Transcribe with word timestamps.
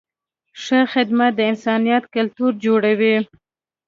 ښه 0.63 0.79
خدمت 0.93 1.31
د 1.37 1.41
انسانیت 1.51 2.03
کلتور 2.15 2.51
جوړوي. 2.65 3.15